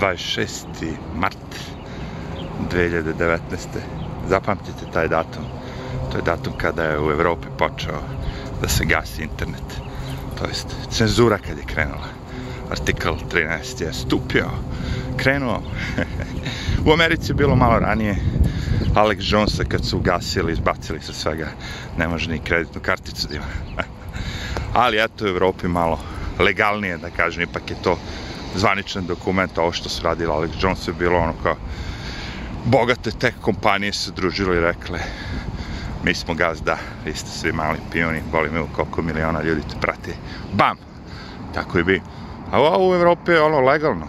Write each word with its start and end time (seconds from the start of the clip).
26. 0.00 0.66
mart 1.14 1.36
2019. 2.72 3.38
Zapamtite 4.28 4.86
taj 4.92 5.08
datum. 5.08 5.44
To 6.12 6.18
je 6.18 6.22
datum 6.22 6.52
kada 6.58 6.82
je 6.82 7.00
u 7.00 7.10
Evropi 7.10 7.46
počeo 7.58 8.00
da 8.62 8.68
se 8.68 8.84
gasi 8.84 9.22
internet. 9.22 9.80
To 10.38 10.46
jest 10.46 10.66
cenzura 10.90 11.38
kad 11.38 11.58
je 11.58 11.64
krenula. 11.64 12.08
Artikl 12.70 13.08
13 13.32 13.82
je 13.82 13.92
stupio, 13.92 14.50
krenuo. 15.16 15.62
u 16.86 16.92
Americi 16.92 17.30
je 17.30 17.34
bilo 17.34 17.56
malo 17.56 17.78
ranije. 17.78 18.16
Alex 18.94 19.32
Jonesa 19.32 19.64
kad 19.64 19.84
su 19.84 19.98
ugasili, 19.98 20.52
izbacili 20.52 21.00
sa 21.00 21.12
svega, 21.12 21.48
ne 21.98 22.08
može 22.08 22.30
ni 22.30 22.38
kreditnu 22.38 22.80
karticu 22.80 23.28
da 23.28 23.34
ima. 23.34 23.44
Ali 24.84 25.04
eto 25.04 25.24
u 25.24 25.28
Evropi 25.28 25.68
malo 25.68 25.98
legalnije, 26.38 26.98
da 26.98 27.10
kažem, 27.10 27.42
ipak 27.42 27.70
je 27.70 27.76
to 27.82 27.98
zvaničan 28.54 29.06
dokument, 29.06 29.58
ovo 29.58 29.72
što 29.72 29.88
su 29.88 30.02
radili 30.02 30.32
Alex 30.32 30.50
Jones 30.60 30.88
je 30.88 30.94
bilo 30.94 31.18
ono 31.18 31.34
kao 31.42 31.56
bogate 32.64 33.10
tech 33.10 33.36
kompanije 33.40 33.92
se 33.92 34.12
družile 34.12 34.56
i 34.56 34.60
rekle 34.60 34.98
mi 36.04 36.14
smo 36.14 36.34
gazda, 36.34 36.76
vi 37.04 37.14
ste 37.14 37.30
svi 37.30 37.52
mali 37.52 37.78
pioni, 37.92 38.22
boli 38.32 38.50
me 38.50 38.62
koliko 38.72 39.02
miliona 39.02 39.42
ljudi 39.42 39.60
te 39.70 39.76
prati. 39.80 40.12
Bam! 40.52 40.76
Tako 41.54 41.78
i 41.78 41.84
bi. 41.84 42.02
A 42.52 42.60
ovo 42.60 42.90
u 42.90 42.94
Evropi 42.94 43.32
je 43.32 43.42
ono 43.42 43.60
legalno. 43.60 44.06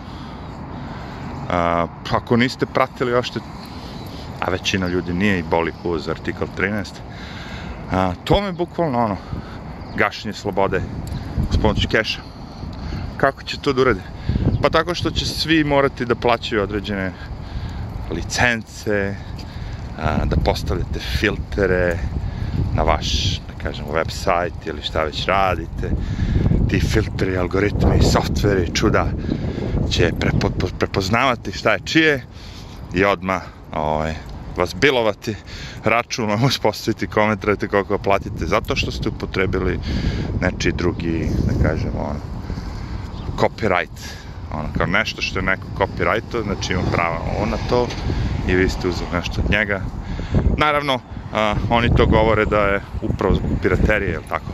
A, 1.49 1.88
ako 2.12 2.38
niste 2.38 2.66
pratili 2.66 3.13
ošte, 3.13 3.40
a 4.41 4.52
većina 4.52 4.88
ljudi 4.88 5.13
nije 5.13 5.40
i 5.40 5.43
boli 5.43 5.73
uz 5.84 6.09
artikl 6.09 6.43
13, 6.57 6.85
a, 7.91 8.13
to 8.23 8.41
me 8.41 8.52
bukvalno 8.52 8.99
ono, 8.99 9.18
gašenje 9.96 10.34
slobode 10.34 10.82
s 11.52 11.57
pomoću 11.62 11.88
keša. 11.88 12.21
Kako 13.18 13.43
će 13.43 13.59
to 13.59 13.73
da 13.73 13.82
urade? 13.82 14.15
Pa 14.66 14.70
tako 14.70 14.96
što 14.96 15.12
će 15.12 15.26
svi 15.26 15.64
morati 15.64 16.05
da 16.05 16.16
plaćaju 16.16 16.64
određene 16.64 17.12
licence, 18.12 19.16
a, 19.98 20.26
da 20.26 20.35
postavljate 20.35 20.99
filtere 20.99 21.98
na 22.74 22.84
vaš, 22.84 23.38
da 23.48 23.63
kažemo, 23.63 23.88
website 23.94 24.66
ili 24.66 24.82
šta 24.82 25.04
već 25.04 25.26
radite. 25.26 25.91
Ti 26.70 26.80
filteri, 26.80 27.38
algoritmi, 27.38 28.02
softveri, 28.12 28.74
čuda 28.74 29.07
će 29.90 30.12
prepo, 30.20 30.49
prepoznavati 30.79 31.52
šta 31.52 31.74
je 31.74 31.85
čije 31.85 32.26
i 32.94 33.05
odmah 33.05 33.41
ovaj, 33.74 34.16
vas 34.57 34.76
bilovati 34.76 35.35
računom, 35.84 36.44
uspostaviti 36.50 37.07
komentarite 37.07 37.68
koliko 37.68 37.98
platite, 37.98 38.46
zato 38.46 38.76
što 38.76 38.91
ste 38.91 39.10
upotrebili 39.10 39.79
nečiji 40.41 40.74
drugi, 40.74 41.29
da 41.48 41.70
kažemo, 41.70 42.00
ono, 42.00 42.20
copyright 43.38 44.24
ono, 44.59 44.70
kao 44.77 44.87
nešto 44.87 45.21
što 45.21 45.39
je 45.39 45.43
neko 45.43 45.67
copyrighto, 45.77 46.43
znači 46.43 46.73
ima 46.73 46.81
prava 46.91 47.17
on 47.39 47.49
na 47.49 47.57
to 47.70 47.87
i 48.48 48.55
vi 48.55 48.70
ste 48.70 48.87
uzeli 48.87 49.09
nešto 49.13 49.41
od 49.45 49.51
njega. 49.51 49.81
Naravno, 50.57 50.99
a, 51.34 51.55
oni 51.70 51.95
to 51.95 52.05
govore 52.05 52.45
da 52.45 52.59
je 52.59 52.81
upravo 53.01 53.35
zbog 53.35 53.51
piraterije, 53.61 54.11
jel 54.11 54.23
tako? 54.29 54.51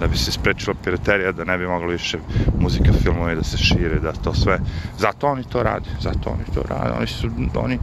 da 0.00 0.06
bi 0.06 0.16
se 0.16 0.32
sprečila 0.32 0.76
piraterija, 0.84 1.32
da 1.32 1.44
ne 1.44 1.58
bi 1.58 1.66
moglo 1.66 1.88
više 1.88 2.18
muzika, 2.58 2.92
filmovi 3.02 3.34
da 3.34 3.42
se 3.42 3.58
šire, 3.58 4.00
da 4.00 4.12
to 4.12 4.34
sve. 4.34 4.58
Zato 4.98 5.26
oni 5.26 5.44
to 5.44 5.62
rade, 5.62 5.90
zato 6.00 6.30
oni 6.30 6.44
to 6.54 6.62
rade. 6.68 6.90
Oni 6.96 7.06
su, 7.06 7.30
oni, 7.54 7.78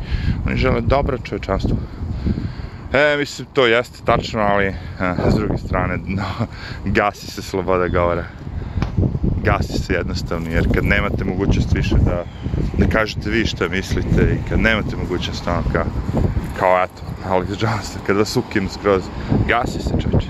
oni 0.45 0.57
žele 0.57 0.81
dobro 0.81 1.17
čovečanstvo. 1.17 1.77
E, 2.93 3.17
mislim, 3.17 3.47
to 3.53 3.67
jeste 3.67 4.05
tačno, 4.05 4.41
ali 4.41 4.75
a, 4.99 5.15
s 5.31 5.35
druge 5.35 5.57
strane, 5.57 5.97
no, 6.07 6.25
gasi 6.97 7.27
se 7.27 7.41
sloboda 7.41 7.87
govora 7.87 8.25
gasi 9.47 9.79
se 9.79 9.93
jednostavno, 9.93 10.49
jer 10.49 10.67
kad 10.73 10.85
nemate 10.85 11.23
mogućnost 11.23 11.73
više 11.73 11.95
da, 11.95 12.23
da 12.77 12.87
kažete 12.87 13.29
vi 13.29 13.45
šta 13.45 13.67
mislite 13.67 14.21
i 14.33 14.49
kad 14.49 14.59
nemate 14.59 14.95
mogućnost 14.95 15.47
ono 15.47 15.63
kao, 15.73 15.85
kao 16.59 16.83
eto, 16.83 17.01
Alex 17.29 17.63
Jones, 17.63 17.89
kad 18.07 18.17
vas 18.17 18.37
ukinu 18.37 18.69
skroz, 18.69 19.03
gasi 19.47 19.79
se 19.79 19.93
čoče. 20.01 20.27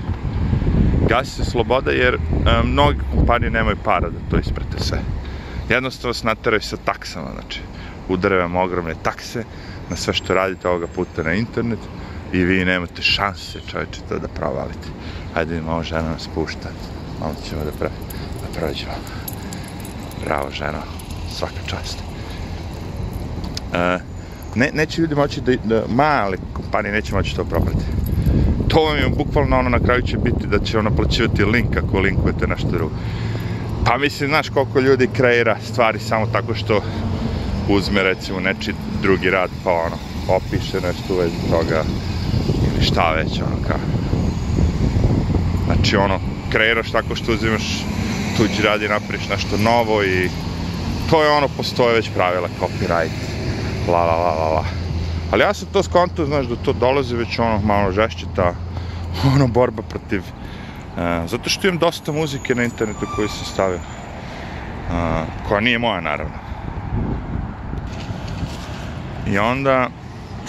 Gasi 1.08 1.30
se 1.30 1.44
sloboda 1.44 1.90
jer 1.90 2.14
e, 2.14 2.18
mnogi 2.64 2.98
kompanije 3.14 3.50
nemaju 3.50 3.76
para 3.84 4.08
da 4.10 4.18
to 4.30 4.38
isprate 4.38 4.78
sve. 4.78 4.98
Jednostavno 5.68 6.14
se 6.14 6.26
nateraju 6.26 6.60
sa 6.60 6.76
taksama, 6.76 7.28
znači 7.34 7.60
udaraju 8.08 8.42
vam 8.42 8.56
ogromne 8.56 8.94
takse 9.02 9.44
na 9.90 9.96
sve 9.96 10.14
što 10.14 10.34
radite 10.34 10.68
ovoga 10.68 10.86
puta 10.86 11.22
na 11.22 11.32
internet 11.32 11.78
i 12.32 12.44
vi 12.44 12.64
nemate 12.64 13.02
šanse 13.02 13.60
čovječe 13.70 14.00
to 14.08 14.18
da 14.18 14.28
provalite. 14.28 14.88
Hajde 15.34 15.54
mi 15.54 15.60
malo 15.60 15.82
žena 15.82 16.10
nas 16.10 16.28
pušta, 16.34 16.68
malo 17.20 17.34
ćemo 17.48 17.64
da 17.64 17.70
pravimo 17.70 18.07
prođemo. 18.54 18.92
Bravo, 20.24 20.50
ženo. 20.50 20.78
Svaka 21.30 21.60
čast. 21.66 21.98
E, 23.74 23.98
ne, 24.54 24.70
neće 24.74 25.00
ljudi 25.00 25.14
moći 25.14 25.40
da, 25.40 25.52
da, 25.64 25.82
male 25.88 26.36
kompanije 26.52 26.92
neće 26.92 27.14
moći 27.14 27.36
to 27.36 27.44
proprati. 27.44 27.84
To 28.68 28.84
vam 28.84 28.96
je 28.96 29.08
bukvalno 29.08 29.58
ono 29.58 29.68
na 29.68 29.78
kraju 29.78 30.02
će 30.02 30.16
biti 30.16 30.46
da 30.46 30.58
će 30.58 30.78
ono 30.78 30.90
plaćivati 30.90 31.44
link 31.44 31.76
ako 31.76 32.00
linkujete 32.00 32.46
nešto 32.46 32.68
drugo. 32.68 32.94
Pa 33.84 33.98
mislim, 33.98 34.28
znaš 34.28 34.48
koliko 34.48 34.80
ljudi 34.80 35.08
kreira 35.16 35.56
stvari 35.72 35.98
samo 35.98 36.26
tako 36.26 36.54
što 36.54 36.82
uzme 37.68 38.02
recimo 38.02 38.40
neči 38.40 38.74
drugi 39.02 39.30
rad 39.30 39.50
pa 39.64 39.70
ono 39.70 39.96
opiše 40.28 40.80
nešto 40.80 41.14
u 41.14 41.16
vezi 41.16 41.50
toga 41.50 41.82
ili 42.74 42.84
šta 42.84 43.12
već 43.12 43.40
ono 43.40 43.56
kao. 43.68 43.78
Znači 45.66 45.96
ono, 45.96 46.20
kreiraš 46.50 46.90
tako 46.90 47.16
što 47.16 47.32
uzimaš 47.32 47.84
tuđi 48.38 48.62
radi 48.62 48.88
napraviš 48.88 49.28
nešto 49.28 49.56
novo 49.56 50.04
i 50.04 50.30
to 51.10 51.22
je 51.22 51.30
ono, 51.30 51.48
postoje 51.48 51.94
već 51.94 52.10
pravila, 52.14 52.48
copyright, 52.60 53.18
la 53.88 54.04
la 54.04 54.16
la 54.16 54.34
la 54.34 54.48
la. 54.48 54.64
Ali 55.32 55.42
ja 55.42 55.54
sam 55.54 55.68
to 55.72 55.82
skonto, 55.82 56.26
znaš, 56.26 56.46
da 56.46 56.56
to 56.56 56.72
dolazi 56.72 57.16
već 57.16 57.38
ono 57.38 57.60
malo 57.60 57.92
žešće 57.92 58.26
ta 58.36 58.54
ono 59.34 59.46
borba 59.46 59.82
protiv 59.82 60.20
uh, 60.20 61.30
zato 61.30 61.50
što 61.50 61.68
imam 61.68 61.78
dosta 61.78 62.12
muzike 62.12 62.54
na 62.54 62.64
internetu 62.64 63.06
koju 63.16 63.28
sam 63.28 63.44
stavio 63.44 63.76
uh, 63.78 65.48
koja 65.48 65.60
nije 65.60 65.78
moja 65.78 66.00
naravno 66.00 66.38
i 69.26 69.38
onda 69.38 69.88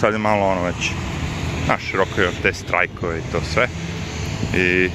sad 0.00 0.12
je 0.12 0.18
malo 0.18 0.46
ono 0.46 0.62
već 0.62 0.90
znaš, 1.64 1.92
rokaju 1.92 2.30
te 2.42 2.52
strajkove 2.52 3.18
i 3.18 3.32
to 3.32 3.40
sve 3.52 3.68
i 4.54 4.90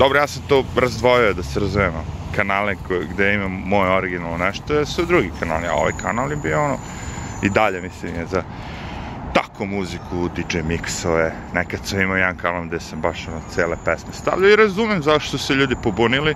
Dobro, 0.00 0.18
ja 0.18 0.26
sam 0.26 0.42
to 0.48 0.64
razdvojio, 0.76 1.34
da 1.34 1.42
se 1.42 1.60
razumemo. 1.60 2.04
Kanale 2.36 2.76
koje, 2.88 3.06
gde 3.06 3.34
imam 3.34 3.52
moje 3.52 3.90
originalno 3.90 4.36
nešto, 4.36 4.86
su 4.86 5.06
drugi 5.06 5.30
kanali, 5.40 5.66
a 5.66 5.74
ovaj 5.74 5.92
kanal 6.02 6.30
je 6.30 6.36
bio 6.36 6.64
ono, 6.64 6.78
i 7.42 7.50
dalje 7.50 7.80
mislim 7.80 8.14
je 8.14 8.26
za 8.26 8.42
tako 9.34 9.66
muziku, 9.66 10.28
DJ 10.36 10.58
mixove, 10.58 11.30
nekad 11.54 11.80
sam 11.84 12.00
imao 12.00 12.16
jedan 12.16 12.36
kanal 12.36 12.64
gde 12.64 12.80
sam 12.80 13.00
baš 13.00 13.28
ono 13.28 13.40
cele 13.50 13.76
pesme 13.84 14.12
stavljao 14.12 14.50
i 14.50 14.56
razumem 14.56 15.02
zašto 15.02 15.38
su 15.38 15.46
se 15.46 15.54
ljudi 15.54 15.74
pobunili, 15.82 16.34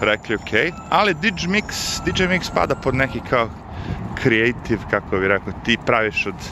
rekli 0.00 0.34
ok, 0.34 0.74
ali 0.90 1.14
DJ 1.14 1.46
mix, 1.46 2.00
DJ 2.04 2.22
mix 2.22 2.54
pada 2.54 2.74
pod 2.74 2.94
neki 2.94 3.20
kao 3.30 3.48
creative, 4.22 4.80
kako 4.90 5.18
bi 5.18 5.28
rekao, 5.28 5.52
ti 5.64 5.78
praviš 5.86 6.26
od 6.26 6.48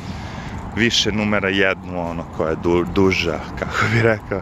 više 0.77 1.13
numera 1.13 1.49
jednu, 1.49 2.11
ono, 2.11 2.25
koja 2.37 2.51
je 2.51 2.57
du, 2.57 2.85
duža, 2.95 3.39
kako 3.59 3.87
bi 3.95 4.03
rekao, 4.03 4.41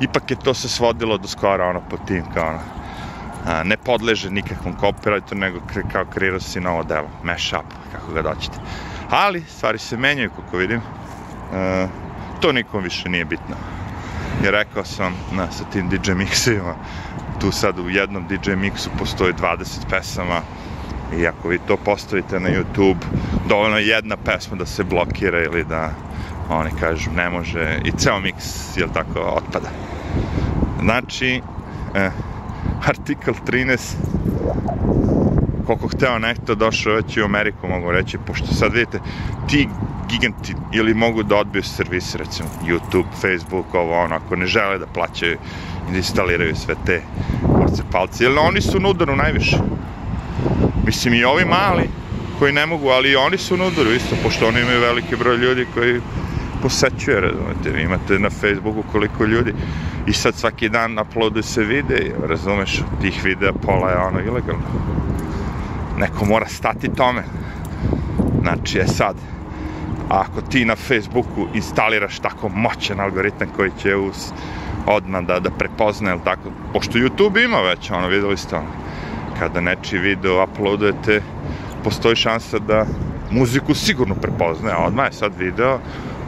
ipak 0.00 0.30
je 0.30 0.36
to 0.36 0.54
se 0.54 0.68
svodilo 0.68 1.18
do 1.18 1.28
skora 1.28 1.66
ono 1.66 1.80
po 1.90 1.96
tim 1.96 2.24
kao 2.34 2.48
ono 2.48 2.60
a, 3.46 3.62
ne 3.64 3.76
podleže 3.76 4.30
nikakvom 4.30 4.74
copyrightu 4.80 5.34
nego 5.34 5.60
kao 5.92 6.04
kreirao 6.04 6.40
si 6.40 6.60
novo 6.60 6.82
delo 6.82 7.08
mashup 7.22 7.66
kako 7.92 8.12
ga 8.12 8.22
doćete 8.22 8.58
ali 9.10 9.42
stvari 9.48 9.78
se 9.78 9.96
menjaju 9.96 10.30
kako 10.30 10.56
vidim. 10.56 10.80
A, 11.52 11.86
to 12.40 12.52
nikom 12.52 12.82
više 12.82 13.08
nije 13.08 13.24
bitno. 13.24 13.56
Jer 14.44 14.52
rekao 14.52 14.84
sam 14.84 15.14
na, 15.32 15.50
sa 15.50 15.64
tim 15.64 15.88
DJ 15.88 16.10
mixima 16.10 16.74
tu 17.40 17.52
sad 17.52 17.78
u 17.78 17.90
jednom 17.90 18.26
DJ 18.28 18.50
mixu 18.50 18.88
postoji 18.98 19.32
20 19.32 19.90
pesama. 19.90 20.40
I 21.16 21.26
ako 21.26 21.48
vi 21.48 21.58
to 21.58 21.76
postavite 21.76 22.40
na 22.40 22.48
YouTube 22.48 23.04
dovoljno 23.48 23.78
je 23.78 23.86
jedna 23.86 24.16
pesma 24.16 24.56
da 24.56 24.66
se 24.66 24.84
blokira 24.84 25.42
ili 25.42 25.64
da 25.64 25.90
oni 26.48 26.70
kažu 26.80 27.10
ne 27.10 27.30
može. 27.30 27.80
I 27.84 27.92
ceo 27.92 28.20
miks 28.20 28.76
jel 28.76 28.88
tako 28.94 29.20
otpada 29.20 29.89
znači 30.82 31.42
eh, 31.94 32.10
artikl 32.86 33.30
13 33.46 33.94
koliko 35.66 35.88
hteo 35.88 36.18
nekto 36.18 36.54
došao 36.54 36.94
već 36.94 37.16
u 37.16 37.24
Ameriku 37.24 37.68
mogu 37.68 37.90
reći 37.90 38.18
pošto 38.26 38.46
sad 38.46 38.72
vidite 38.72 38.98
ti 39.48 39.68
giganti 40.08 40.54
ili 40.72 40.94
mogu 40.94 41.22
da 41.22 41.36
odbiju 41.36 41.62
servis 41.62 42.14
recimo 42.14 42.48
YouTube, 42.66 43.10
Facebook, 43.20 43.74
ovo 43.74 44.00
ono 44.00 44.14
ako 44.14 44.36
ne 44.36 44.46
žele 44.46 44.78
da 44.78 44.86
plaćaju 44.86 45.38
i 45.88 45.90
da 45.90 45.96
instaliraju 45.96 46.56
sve 46.56 46.74
te 46.86 47.02
kurce 47.56 47.82
palce 47.92 48.24
jer 48.24 48.38
oni 48.38 48.60
su 48.60 48.80
na 48.80 49.14
najviše. 49.14 49.56
Mislim 50.86 51.14
i 51.14 51.24
ovi 51.24 51.44
mali 51.44 51.88
koji 52.38 52.52
ne 52.52 52.66
mogu, 52.66 52.88
ali 52.88 53.10
i 53.10 53.16
oni 53.16 53.38
su 53.38 53.56
na 53.56 53.64
isto, 53.96 54.16
pošto 54.22 54.48
oni 54.48 54.60
imaju 54.60 54.80
veliki 54.80 55.16
broj 55.16 55.36
ljudi 55.36 55.66
koji 55.74 56.00
posećuje, 56.62 57.20
razumete, 57.20 57.70
vi 57.70 57.82
imate 57.82 58.18
na 58.18 58.30
Facebooku 58.30 58.82
koliko 58.92 59.24
ljudi 59.24 59.54
i 60.06 60.12
sad 60.12 60.34
svaki 60.34 60.68
dan 60.68 60.98
uploaduju 60.98 61.42
se 61.42 61.64
vide, 61.64 62.14
razumeš, 62.28 62.82
tih 63.00 63.24
videa 63.24 63.52
pola 63.52 63.90
je 63.90 63.96
ono 63.96 64.20
ilegalno. 64.20 64.66
Neko 65.98 66.24
mora 66.24 66.46
stati 66.46 66.94
tome. 66.94 67.22
Znači, 68.42 68.78
je 68.78 68.86
sad, 68.86 69.16
ako 70.08 70.40
ti 70.40 70.64
na 70.64 70.76
Facebooku 70.76 71.46
instaliraš 71.54 72.18
tako 72.18 72.48
moćan 72.48 73.00
algoritam 73.00 73.48
koji 73.56 73.70
će 73.82 73.96
us 73.96 74.32
odmah 74.86 75.22
da, 75.22 75.40
da 75.40 75.50
prepozna, 75.50 76.10
ili 76.10 76.20
tako, 76.24 76.50
pošto 76.72 76.98
YouTube 76.98 77.44
ima 77.44 77.60
već, 77.60 77.90
ono, 77.90 78.08
videli 78.08 78.36
ste 78.36 78.56
ono, 78.56 78.66
kada 79.38 79.60
nečiji 79.60 80.00
video 80.00 80.44
uploadujete, 80.44 81.22
postoji 81.84 82.16
šansa 82.16 82.58
da 82.58 82.86
muziku 83.30 83.74
sigurno 83.74 84.14
prepoznaje, 84.14 84.74
a 84.74 84.86
odmah 84.86 85.06
je 85.06 85.12
sad 85.12 85.32
video, 85.38 85.78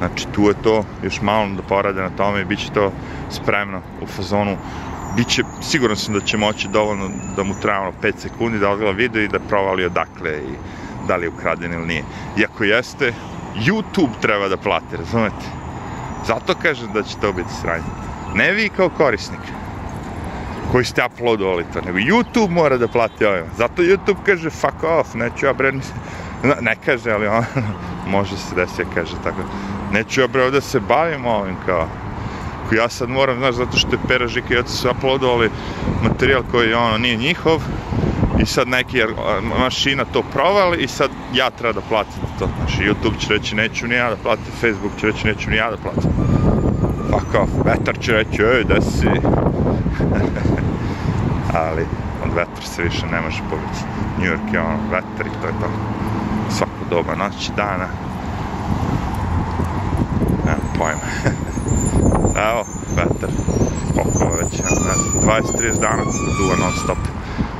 znači 0.03 0.27
tu 0.33 0.43
je 0.43 0.55
to 0.63 0.85
još 1.03 1.21
malo 1.21 1.49
da 1.57 1.63
porade 1.63 2.03
na 2.03 2.11
tome 2.11 2.41
i 2.41 2.45
bit 2.45 2.59
će 2.59 2.73
to 2.73 2.93
spremno 3.31 3.81
u 4.03 4.07
fazonu, 4.07 4.57
biće, 5.17 5.43
siguran 5.63 5.97
sam 5.97 6.15
da 6.15 6.21
će 6.21 6.37
moći 6.37 6.69
dovoljno 6.69 7.11
da 7.37 7.43
mu 7.43 7.55
treba 7.63 7.81
ono 7.81 7.93
5 8.03 8.13
sekundi 8.19 8.59
da 8.59 8.71
odgleda 8.71 8.93
video 8.93 9.23
i 9.23 9.29
da 9.29 9.39
provali 9.39 9.85
odakle 9.85 10.31
i 10.31 10.55
da 11.09 11.17
li 11.17 11.25
je 11.25 11.29
ukraden 11.29 11.73
ili 11.73 11.87
nije. 11.87 12.05
Iako 12.39 12.65
jeste, 12.65 13.13
YouTube 13.57 14.21
treba 14.21 14.49
da 14.49 14.57
plati, 14.57 14.97
razumete? 14.97 15.47
Zato 16.27 16.55
kažem 16.63 16.93
da 16.93 17.03
će 17.03 17.17
to 17.21 17.33
biti 17.33 17.55
sranje. 17.61 17.93
Ne 18.35 18.53
vi 18.53 18.69
kao 18.69 18.89
korisnik 18.89 19.41
koji 20.73 20.85
ste 20.85 21.05
uploadovali 21.05 21.65
to, 21.73 21.81
nego 21.81 21.99
YouTube 21.99 22.51
mora 22.51 22.77
da 22.77 22.89
plati 22.89 23.25
ovima. 23.25 23.47
Zato 23.57 23.83
YouTube 23.83 24.25
kaže 24.27 24.51
fuck 24.51 24.83
off, 24.83 25.15
neću 25.15 25.47
ja 25.47 25.53
bre, 25.53 25.73
ne 26.61 26.77
kaže, 26.85 27.11
ali 27.11 27.27
on, 27.27 27.45
može 28.17 28.37
se 28.37 28.55
desi, 28.55 28.85
kaže 28.95 29.17
tako, 29.25 29.43
neću 29.93 30.21
ja 30.21 30.27
bre 30.27 30.51
da 30.51 30.61
se 30.61 30.81
bavim 30.81 31.27
ovim 31.27 31.57
kao, 31.67 31.89
ja 32.77 32.89
sad 32.89 33.09
moram, 33.09 33.39
znaš, 33.39 33.55
zato 33.55 33.77
što 33.77 33.91
je 33.91 33.99
Pera 34.09 34.29
Žika 34.29 34.55
i 34.55 34.59
Oca 34.59 34.73
su 34.73 34.91
uploadovali 34.91 35.51
materijal 36.03 36.43
koji 36.51 36.75
ono 36.75 36.99
nije 36.99 37.17
njihov 37.17 37.63
i 38.43 38.47
sad 38.47 38.69
neki 38.69 39.03
mašina 39.59 40.05
to 40.05 40.23
provali 40.23 40.83
i 40.83 40.89
sad 40.89 41.11
ja 41.35 41.51
treba 41.51 41.73
da 41.73 41.81
platim 41.89 42.23
to. 42.39 42.49
Znači, 42.59 42.83
YouTube 42.83 43.19
će 43.19 43.29
reći 43.29 43.57
neću 43.57 43.87
ni 43.87 43.95
ja 43.95 44.11
da 44.11 44.17
platim, 44.17 44.53
Facebook 44.61 44.93
će 45.01 45.07
reći 45.07 45.27
neću 45.27 45.51
ni 45.51 45.57
ja 45.57 45.71
da 45.71 45.77
platim. 45.77 46.11
Fuck 47.11 47.35
off, 47.35 47.53
vetar 47.65 47.99
će 48.01 48.13
reći, 48.13 48.43
ej, 48.43 48.65
da 48.65 48.81
si. 48.81 49.07
Ali, 51.69 51.87
od 52.25 52.35
vetra 52.35 52.63
se 52.63 52.83
više 52.83 53.07
ne 53.07 53.21
može 53.21 53.43
pobiti. 53.51 53.79
New 54.19 54.33
York 54.33 54.55
je 54.55 54.61
ono, 54.61 54.79
vetar 54.91 55.27
i 55.27 55.41
to 55.43 55.47
je 55.47 55.53
to. 55.61 55.69
Svako 56.51 56.85
doba 56.91 57.15
noći, 57.15 57.53
dana. 57.57 57.89
Evo, 62.49 62.65
vetar. 62.97 63.31
Koliko 63.95 64.37
već, 64.37 64.59
ne 64.59 64.77
znam, 64.77 64.99
20-30 65.23 65.81
dana 65.81 66.03
duva 66.39 66.57
non 66.57 66.73
stop. 66.85 66.99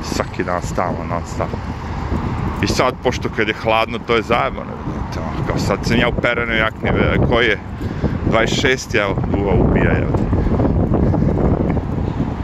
Svaki 0.03 0.43
dan 0.43 0.61
stalno 0.61 1.03
non 1.09 1.21
stop. 1.35 1.49
I 2.63 2.67
sad, 2.67 2.93
pošto 3.03 3.29
kad 3.35 3.47
je 3.47 3.53
hladno, 3.53 3.99
to 4.07 4.15
je 4.15 4.21
zajebano. 4.21 4.71
Kao 5.47 5.57
sad 5.57 5.79
sam 5.83 5.97
ja 5.97 6.07
u 6.07 6.21
perenoj 6.21 6.57
jakni, 6.57 6.89
koji 7.29 7.47
je 7.47 7.59
26, 8.31 9.01
evo, 9.01 9.15
duva 9.31 9.53
ubija, 9.53 9.91
evo. 9.97 10.17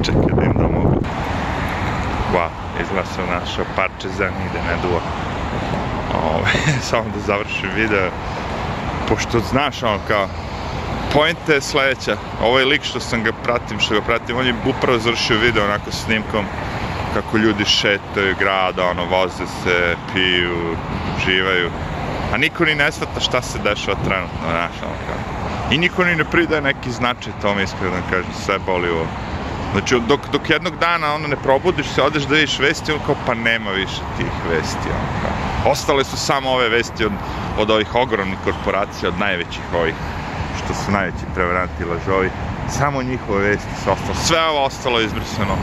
Čekaj 0.03 0.35
da 0.35 0.44
im 0.44 0.53
da 0.57 0.67
mogu. 0.67 1.01
Wow, 2.33 2.50
izgleda 2.81 3.06
sam 3.06 3.25
našao 3.29 3.65
parče 3.75 4.09
zemlje 4.17 4.44
gde 4.50 4.59
ne 4.59 4.75
duva. 4.81 5.01
Ove, 6.35 6.51
samo 6.89 7.03
da 7.03 7.19
završim 7.27 7.69
video. 7.75 8.09
Pošto 9.09 9.39
znaš, 9.39 9.83
ono, 9.83 9.97
kao, 10.07 10.27
pojenta 11.13 11.53
je 11.53 11.61
sledeća. 11.61 12.17
Ovaj 12.41 12.65
lik 12.65 12.83
što 12.83 13.00
sam 13.00 13.23
ga 13.23 13.31
pratim, 13.44 13.79
što 13.79 13.94
ga 13.94 14.01
pratim, 14.01 14.38
on 14.38 14.47
je 14.47 14.53
upravo 14.65 15.00
završio 15.00 15.38
video 15.38 15.63
onako 15.63 15.91
snimkom 15.91 16.45
kako 17.13 17.38
ljudi 17.38 17.65
šetaju 17.65 18.35
grada, 18.39 18.89
ono, 18.89 19.06
voze 19.06 19.47
se, 19.63 19.95
piju, 20.13 20.75
živaju. 21.25 21.69
A 22.33 22.38
niko 22.38 22.65
ni 22.65 22.75
ne 22.75 22.91
svata 22.91 23.19
šta 23.19 23.41
se 23.41 23.59
dešava 23.59 23.97
trenutno, 24.06 24.39
znaš, 24.50 24.71
ono 24.83 24.95
kao. 25.07 25.17
I 25.71 25.77
niko 25.77 26.03
ni 26.03 26.15
ne 26.15 26.23
pridaje 26.23 26.61
neki 26.61 26.91
značaj 26.91 27.33
tome, 27.41 27.63
iskreno 27.63 27.91
da 27.91 28.01
kažem, 28.09 28.33
sve 28.45 28.59
boli 28.65 28.89
ovo. 28.89 29.07
Znači, 29.71 29.95
dok, 30.07 30.19
dok 30.31 30.50
jednog 30.50 30.77
dana 30.77 31.13
ono 31.13 31.27
ne 31.27 31.35
probudiš 31.35 31.88
se, 31.88 32.01
odeš 32.01 32.23
da 32.23 32.35
vidiš 32.35 32.59
vesti, 32.59 32.91
ono 32.91 33.01
kao, 33.06 33.15
pa 33.25 33.33
nema 33.33 33.71
više 33.71 34.01
tih 34.17 34.51
vesti, 34.51 34.89
ono 34.89 35.09
kao. 35.21 35.71
Ostale 35.71 36.03
su 36.03 36.17
samo 36.17 36.50
ove 36.50 36.69
vesti 36.69 37.06
od, 37.06 37.11
od 37.57 37.69
ovih 37.69 37.95
ogromnih 37.95 38.38
korporacija, 38.44 39.09
od 39.09 39.19
najvećih 39.19 39.63
ovih 39.73 39.95
što 40.57 40.73
su 40.73 40.91
najveći 40.91 41.25
prevaranti 41.35 41.85
lažovi, 41.85 42.29
samo 42.69 43.03
njihove 43.03 43.49
vesti 43.49 43.75
su 43.83 43.91
ostalo. 43.91 44.15
Sve 44.15 44.45
ovo 44.49 44.65
ostalo 44.65 44.99
je 44.99 45.05
izbrisano. 45.05 45.55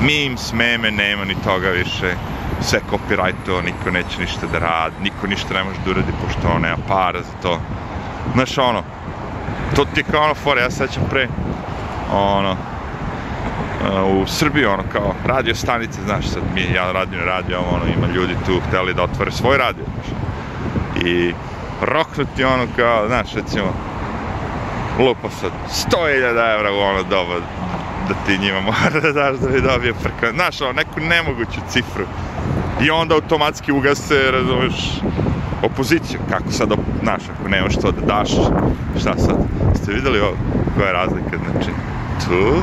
Memes, 0.00 0.52
meme, 0.52 0.90
nema 0.90 1.24
ni 1.24 1.34
toga 1.44 1.68
više. 1.68 2.14
Sve 2.60 2.80
copyrightovo, 2.90 3.64
niko 3.64 3.90
neće 3.90 4.20
ništa 4.20 4.46
da 4.52 4.58
radi, 4.58 4.94
niko 5.02 5.26
ništa 5.26 5.54
ne 5.54 5.64
može 5.64 5.78
da 5.84 5.90
uradi, 5.90 6.12
pošto 6.24 6.48
ono 6.48 6.58
nema 6.58 6.76
para 6.88 7.22
za 7.22 7.32
to. 7.42 7.60
Znaš, 8.34 8.58
ono, 8.58 8.82
to 9.76 9.84
ti 9.84 10.00
je 10.00 10.04
kao 10.04 10.24
ono 10.24 10.34
fora, 10.34 10.60
ja 10.60 10.70
sećam 10.70 11.02
pre, 11.10 11.28
ono, 12.12 12.56
u 14.06 14.26
Srbiji, 14.26 14.66
ono, 14.66 14.82
kao 14.92 15.14
radio 15.26 15.54
stanice, 15.54 16.02
znaš, 16.02 16.26
sad 16.26 16.42
mi, 16.54 16.60
ja 16.74 16.92
radim 16.92 17.20
radio, 17.24 17.58
ono, 17.58 17.84
ima 17.96 18.06
ljudi 18.06 18.34
tu 18.46 18.60
hteli 18.68 18.94
da 18.94 19.02
otvore 19.02 19.30
svoj 19.30 19.58
radio, 19.58 19.84
znaš. 19.94 20.18
I 21.06 21.34
roknuti 21.82 22.44
ono 22.44 22.66
kao, 22.76 23.06
znaš, 23.06 23.34
recimo, 23.34 23.66
lupa 24.98 25.30
sad 25.30 25.50
100.000 25.90 26.54
evra 26.54 26.72
u 26.72 26.78
ono 26.78 27.02
doba 27.02 27.34
da 28.08 28.14
ti 28.26 28.38
njima 28.38 28.60
mora 28.60 29.00
da 29.02 29.12
daš 29.12 29.36
da 29.36 29.48
bi 29.48 29.60
dobije 29.60 29.94
frka. 29.94 30.32
Znaš, 30.34 30.60
ono, 30.60 30.72
neku 30.72 31.00
nemoguću 31.00 31.60
cifru. 31.68 32.04
I 32.82 32.90
onda 32.90 33.14
automatski 33.14 33.72
ugase, 33.72 34.30
razumeš, 34.30 35.00
opoziciju. 35.62 36.20
Kako 36.30 36.50
sad, 36.50 36.72
znaš, 37.02 37.22
ako 37.22 37.48
nemaš 37.48 37.74
to 37.76 37.90
da 37.90 38.06
daš, 38.06 38.30
šta 39.00 39.18
sad? 39.18 39.36
Ste 39.74 39.92
videli 39.92 40.20
ovo? 40.20 40.36
Koja 40.76 40.86
je 40.86 40.92
razlika? 40.92 41.36
Znači, 41.50 41.70
tu, 42.24 42.62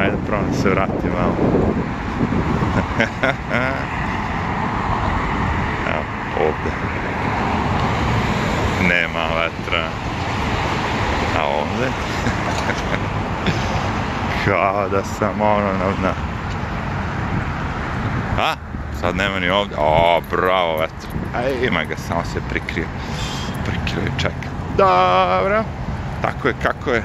ajde 0.00 0.16
pravo 0.26 0.42
da 0.50 0.56
se 0.56 0.70
vrati 0.70 1.06
malo. 1.06 1.36
Evo, 5.94 6.04
ovde. 6.40 6.70
Nema 8.88 9.24
vetra. 9.34 10.09
A 11.40 11.46
ovde? 11.46 11.86
Kao 14.44 14.88
da 14.88 15.04
sam 15.04 15.40
ono 15.40 15.72
na... 15.72 15.92
na. 16.02 16.14
A? 18.38 18.54
Sad 19.00 19.16
nema 19.16 19.40
ni 19.40 19.48
ovde. 19.48 19.74
O, 19.78 20.20
bravo, 20.30 20.76
vetar. 20.76 21.10
Aj, 21.36 21.66
ima 21.66 21.84
ga, 21.84 21.96
samo 21.96 22.24
se 22.24 22.40
prikrio. 22.50 22.86
Prikrio 23.64 24.06
i 24.06 24.20
čeka. 24.20 24.48
Dobro. 24.76 25.64
Tako 26.22 26.48
je, 26.48 26.54
kako 26.62 26.90
je. 26.90 27.02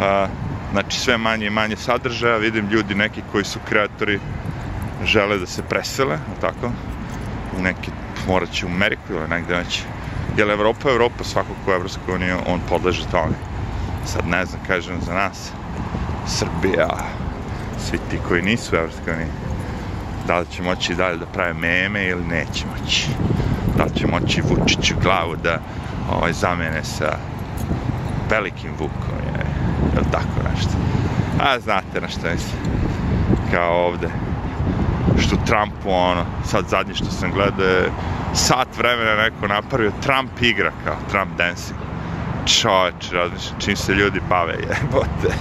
A, 0.00 0.26
znači, 0.72 1.00
sve 1.00 1.18
manje 1.18 1.46
i 1.46 1.50
manje 1.50 1.76
sadržaja. 1.76 2.36
Vidim 2.36 2.68
ljudi 2.68 2.94
neki 2.94 3.22
koji 3.32 3.44
su 3.44 3.58
kreatori 3.68 4.20
žele 5.04 5.38
da 5.38 5.46
se 5.46 5.62
presele, 5.62 6.18
tako? 6.40 6.70
U 7.58 7.62
neki, 7.62 7.90
morat 8.28 8.50
će 8.50 8.66
u 8.66 8.68
Ameriku 8.68 9.12
ili 9.12 9.28
negde 9.28 9.56
već. 9.56 9.82
Jer 10.36 10.50
Evropa, 10.50 10.90
Evropa, 10.90 11.24
svako 11.24 11.48
ko 11.64 11.70
je 11.70 11.76
Evropska 11.76 12.12
unija, 12.12 12.38
on 12.46 12.60
podleže 12.68 13.06
tome 13.10 13.49
sad 14.06 14.26
ne 14.26 14.44
znam, 14.46 14.60
kažem 14.66 15.00
za 15.00 15.14
nas, 15.14 15.52
Srbija, 16.26 16.88
svi 17.78 17.98
ti 18.10 18.18
koji 18.28 18.42
nisu 18.42 18.76
Evropska 18.76 19.12
unija, 19.12 19.26
da 20.26 20.38
li 20.38 20.46
će 20.46 20.62
moći 20.62 20.94
dalje 20.94 21.16
da 21.16 21.26
prave 21.26 21.54
meme 21.54 22.06
ili 22.06 22.24
neće 22.24 22.64
moći. 22.66 23.08
Da 23.76 23.84
li 23.84 23.90
će 23.94 24.06
moći 24.06 24.42
Vučiću 24.42 24.94
glavu 25.02 25.36
da 25.36 25.58
ovaj, 26.10 26.32
zamene 26.32 26.84
sa 26.84 27.16
velikim 28.30 28.70
Vukom, 28.78 29.18
je, 29.26 29.44
ili 29.96 30.06
tako 30.12 30.48
nešto. 30.54 30.72
A 31.40 31.60
znate 31.60 32.00
na 32.00 32.08
što 32.08 32.20
mislim. 32.20 32.60
Kao 33.52 33.86
ovde. 33.86 34.08
Što 35.18 35.36
Trumpu, 35.36 35.90
ono, 35.90 36.24
sad 36.44 36.68
zadnje 36.68 36.94
što 36.94 37.10
sam 37.10 37.32
gledao, 37.32 37.90
sat 38.34 38.68
vremena 38.78 39.14
neko 39.14 39.48
napravio, 39.48 39.92
Trump 40.02 40.42
igra 40.42 40.72
kao 40.84 40.96
Trump 41.10 41.38
dancing 41.38 41.89
čoveč, 42.58 43.12
razmišljam, 43.12 43.60
čim 43.60 43.76
se 43.76 43.92
ljudi 43.92 44.20
bave, 44.28 44.54
jebote. 44.68 45.36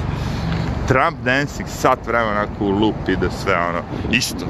Trump 0.88 1.18
dancing, 1.24 1.70
sat 1.70 2.08
vremena 2.08 2.32
onako 2.32 2.66
u 2.66 2.70
lup 2.70 2.96
ide 3.08 3.30
sve 3.44 3.56
ono, 3.58 3.82
isto. 4.12 4.46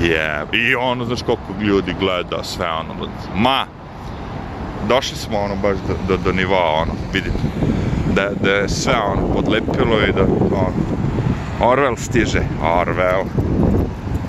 Je, 0.00 0.46
i 0.52 0.74
ono, 0.74 1.04
znaš 1.04 1.22
koliko 1.22 1.52
ljudi 1.60 1.94
gleda, 2.00 2.44
sve 2.44 2.70
ono, 2.70 3.08
ma, 3.34 3.66
došli 4.88 5.16
smo 5.16 5.38
ono 5.38 5.56
baš 5.56 5.76
do, 5.88 5.94
do, 6.08 6.16
do 6.16 6.32
nivoa, 6.32 6.82
ono, 6.82 6.92
vidite, 7.12 7.38
da, 8.14 8.30
da 8.42 8.50
je 8.50 8.68
sve 8.68 8.94
ono 8.98 9.32
podlepilo 9.32 10.00
i 10.08 10.12
da, 10.12 10.22
ono, 10.22 10.72
Orwell 11.60 11.96
stiže, 11.96 12.42
Orwell, 12.62 13.24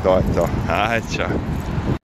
to 0.04 0.18
je 0.18 0.24
to, 0.36 0.48
aj, 0.70 1.02
čao. 1.16 1.57